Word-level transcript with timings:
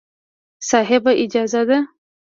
صاحب! 0.69 1.03
اجازه 1.23 1.63
ده. 1.69 1.79